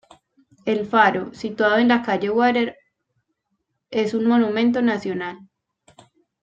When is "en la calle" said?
1.77-2.31